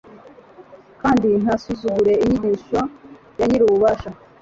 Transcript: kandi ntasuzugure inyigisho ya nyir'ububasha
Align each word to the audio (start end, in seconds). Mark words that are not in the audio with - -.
kandi 1.01 1.27
ntasuzugure 1.41 2.13
inyigisho 2.23 2.79
ya 3.39 3.45
nyir'ububasha 3.49 4.09